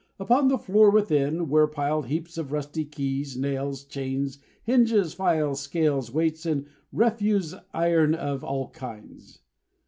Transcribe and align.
Upon 0.17 0.47
the 0.47 0.57
floor 0.57 0.89
within, 0.89 1.47
were 1.47 1.67
piled 1.67 2.05
up 2.05 2.09
heaps 2.09 2.35
of 2.39 2.51
rusty 2.51 2.85
keys, 2.85 3.37
nails, 3.37 3.83
chains, 3.83 4.39
hinges, 4.63 5.13
files, 5.13 5.61
scales, 5.61 6.11
weights, 6.11 6.43
and 6.43 6.65
refuse 6.91 7.53
iron 7.71 8.15
of 8.15 8.43
all 8.43 8.69
kinds. 8.69 9.41